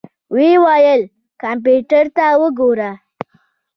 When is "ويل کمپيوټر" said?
0.65-2.05